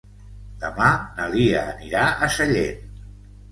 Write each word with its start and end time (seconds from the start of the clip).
Demà 0.63 0.87
na 1.19 1.27
Lia 1.35 1.61
anirà 1.75 2.09
a 2.29 2.33
Sellent. 2.39 2.93